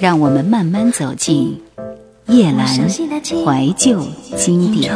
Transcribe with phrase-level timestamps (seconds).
[0.00, 1.60] 让我们慢慢走进
[2.28, 4.02] 叶阑怀旧
[4.34, 4.90] 经典。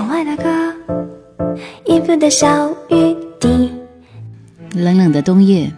[4.72, 5.70] 冷冷的冬夜，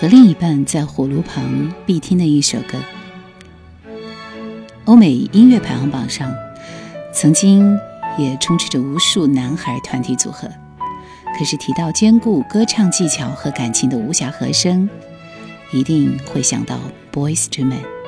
[0.00, 2.76] 和另一半在火炉旁必听的一首歌。
[4.86, 6.34] 欧美音乐排行榜上，
[7.12, 7.78] 曾经
[8.18, 10.48] 也充斥着无数男孩团体组合。
[11.38, 14.88] 可是提到兼顾歌唱技巧和感情的无暇和声，
[15.72, 16.80] 一定会想到
[17.12, 18.03] Boys to Men。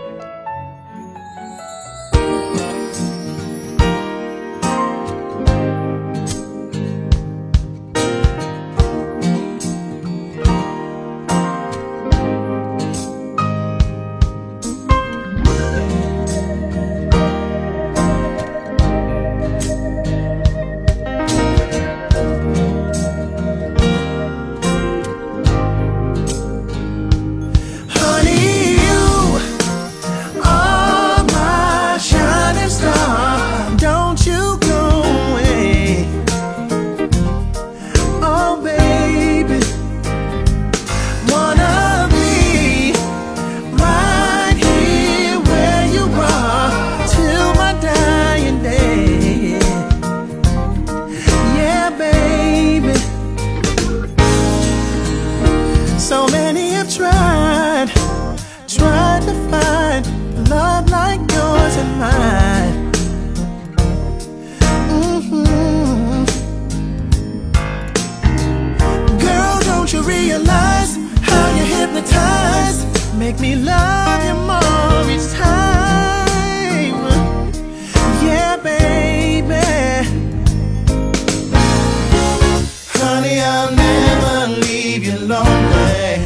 [84.07, 86.25] never leave you lonely.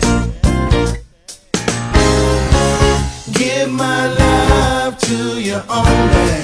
[3.32, 6.39] Give my love to you only.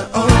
[0.00, 0.39] your own.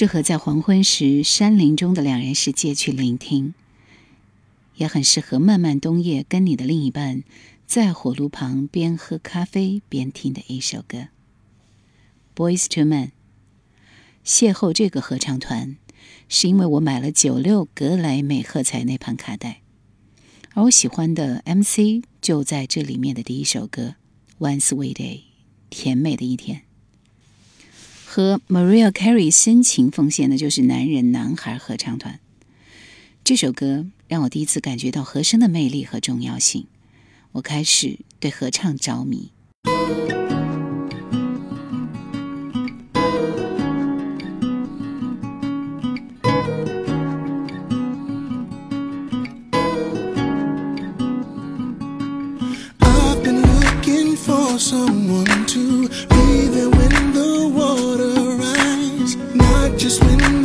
[0.00, 3.52] 适合在黄昏时山林中的两人世界去聆听，
[4.76, 7.22] 也很适合漫漫冬夜跟你的另一半
[7.66, 11.08] 在火炉旁边喝咖啡边听的一首歌。
[12.34, 13.10] Boys to Men。
[14.24, 15.76] 邂逅这个合唱团，
[16.30, 19.60] 是因为我买了九六格莱美喝彩那盘卡带，
[20.54, 23.96] 而我喜欢的 MC 就在这里面的第一首歌
[24.42, 25.16] 《One Sweet Day》，
[25.68, 26.69] 甜美的一天。
[28.12, 32.18] 和 Maria Carey 深情奉献的就是男人男孩合唱团。
[33.22, 36.66] 这首歌让我第一次感觉到和声的魅力和重要性，
[37.30, 39.30] 我开始对合唱着迷。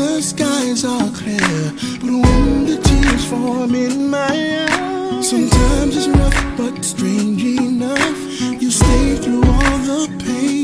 [0.05, 1.61] the skies are clear,
[1.99, 4.35] but when the tears form in my
[4.69, 8.19] eyes, sometimes it's rough, but strange enough,
[8.61, 10.54] you stay through all the pain.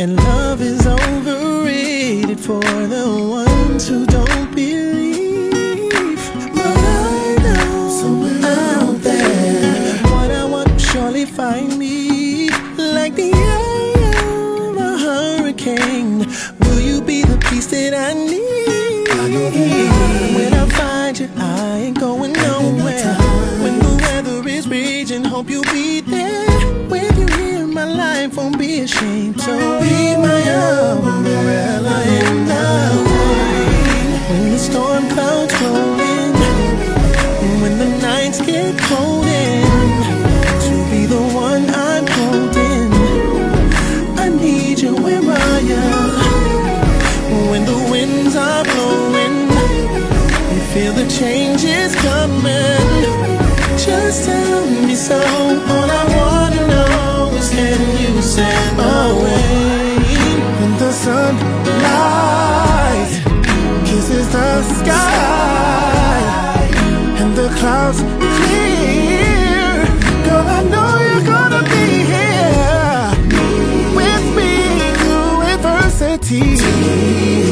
[0.00, 4.27] And love is overrated for the ones who don't
[76.28, 76.56] tea.
[76.56, 77.47] tea.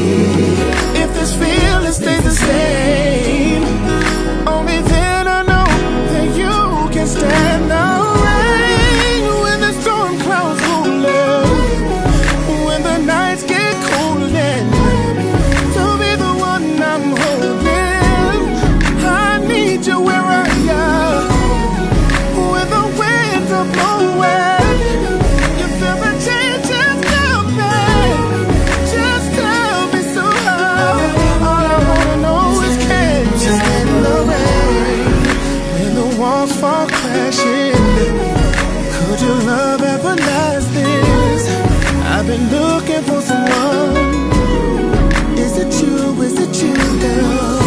[37.17, 37.73] passion.
[38.93, 41.43] Could your love ever last this?
[42.13, 43.95] I've been looking for someone.
[45.45, 45.97] Is it you?
[46.27, 47.57] Is it you, girl?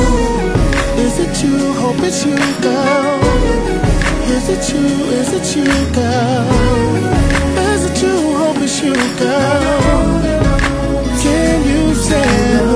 [1.04, 1.56] Is it you?
[1.82, 3.20] Hope it's you, girl.
[4.36, 4.86] Is it you?
[5.20, 6.46] Is it you, girl?
[7.72, 8.16] Is it you?
[8.40, 10.10] Hope it's you, girl.
[11.22, 12.69] Can you say?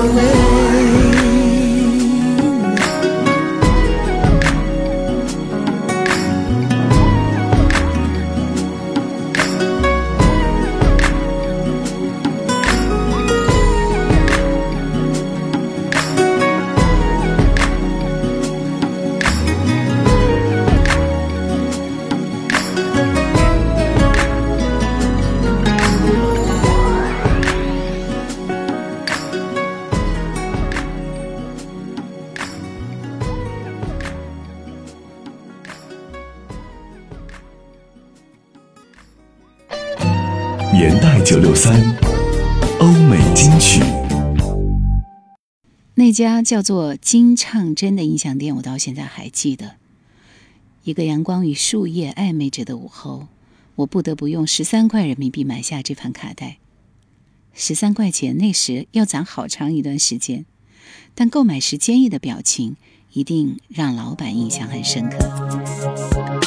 [46.15, 49.75] 家叫做金唱真的音响店，我到现在还记得。
[50.83, 53.27] 一个阳光与树叶暧昧着的午后，
[53.75, 56.57] 我不得不用十三块人民币买下这盘卡带。
[57.53, 60.45] 十三块钱那时要攒好长一段时间，
[61.13, 62.77] 但购买时坚毅的表情
[63.11, 66.44] 一定让老板印象很深刻。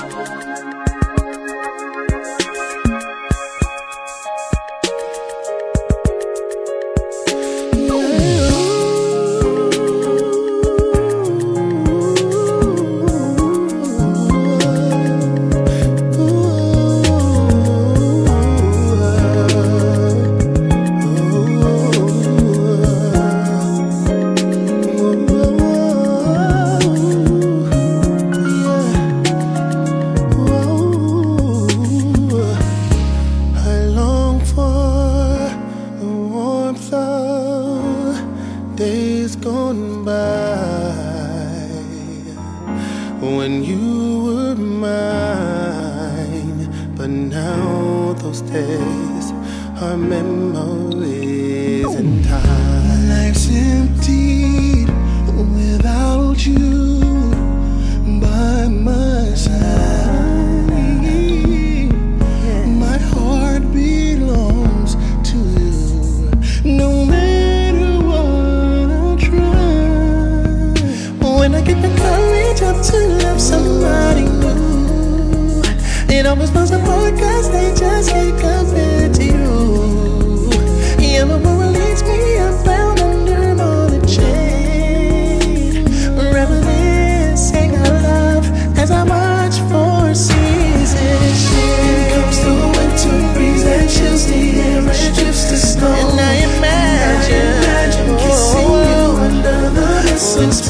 [100.39, 100.68] since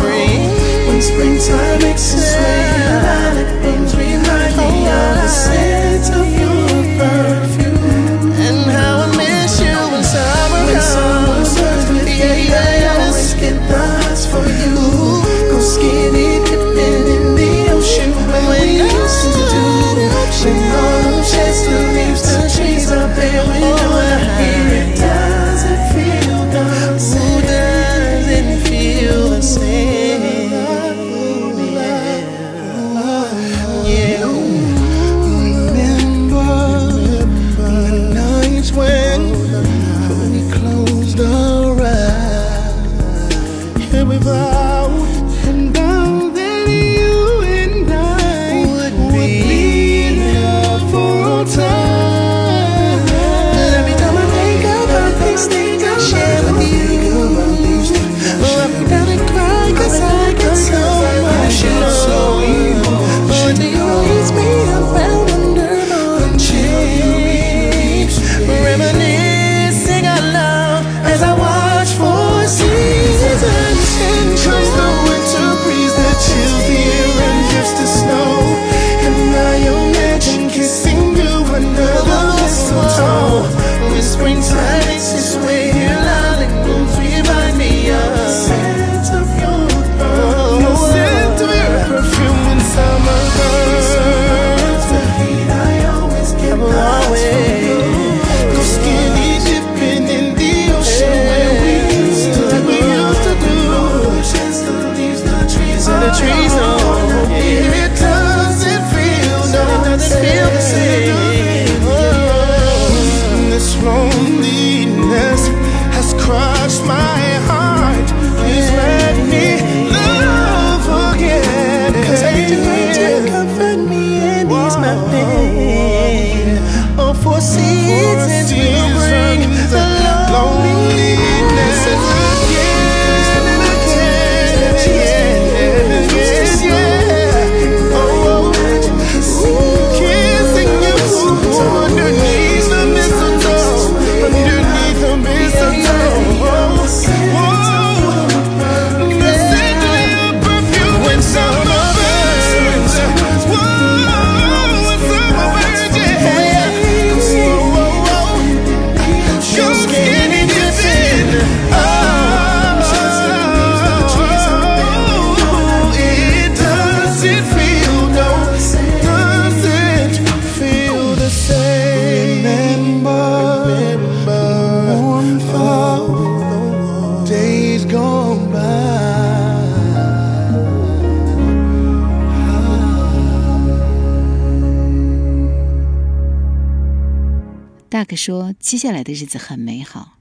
[188.28, 190.18] 说接下来的日子很美好。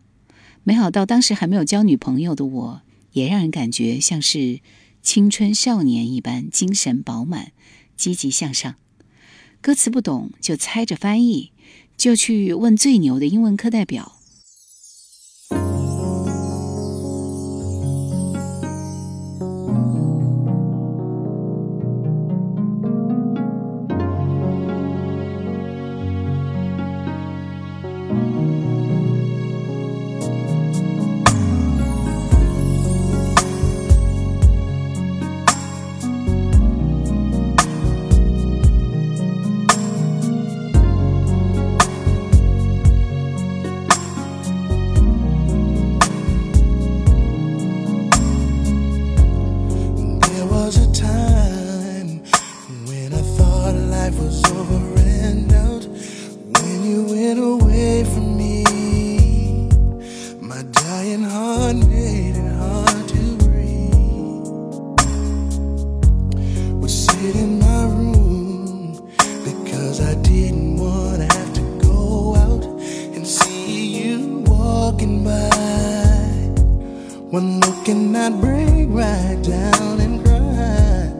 [0.64, 4.62] 美好到当时还没有交女朋友的我也让人感觉像是
[5.02, 7.52] 青春少年一般精神饱满
[7.98, 8.76] 积极向上。
[9.60, 11.52] 歌词不懂就猜着翻译
[11.98, 14.17] 就去问最牛的英文课代表
[77.30, 81.12] One look at I break right down and cry.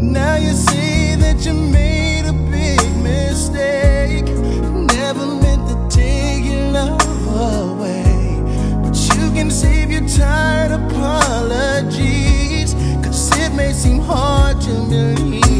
[0.00, 4.24] Now you see that you made a big mistake.
[4.24, 8.40] Never meant to take your love away.
[8.82, 12.72] But you can save your tired apologies.
[13.04, 15.59] Cause it may seem hard to believe.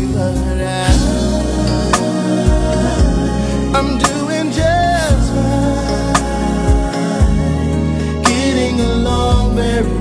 [9.60, 9.99] very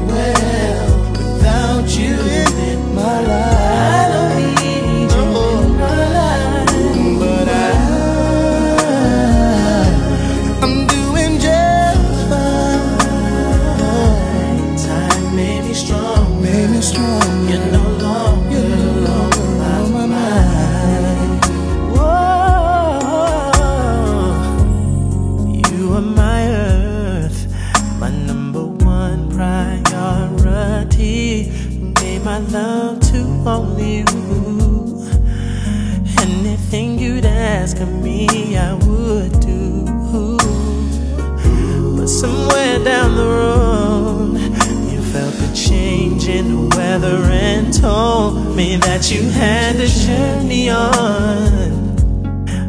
[46.99, 51.89] together and told me that you had a journey on.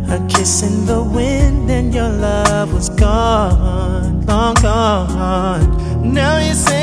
[0.09, 6.13] A kiss in the wind and your love was gone, long gone.
[6.13, 6.80] Now you say.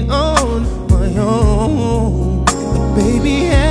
[0.00, 2.44] it on my own.
[2.44, 3.67] But baby,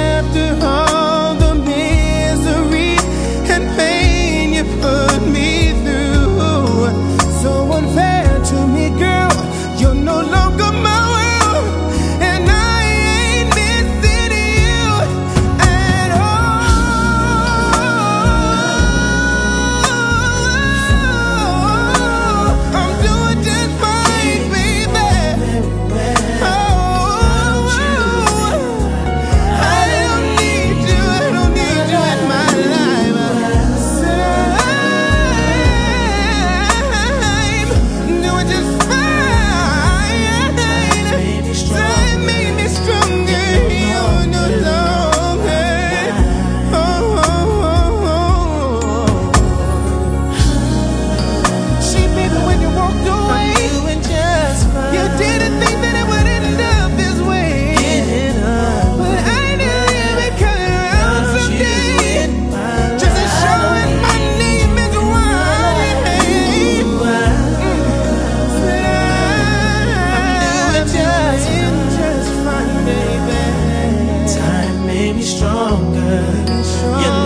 [75.67, 75.99] 笑的
[76.45, 77.16] 感受